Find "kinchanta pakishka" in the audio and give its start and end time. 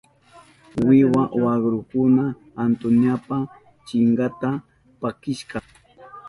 3.87-5.59